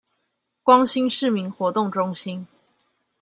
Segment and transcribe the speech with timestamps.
[0.63, 2.47] 光興市民活動中心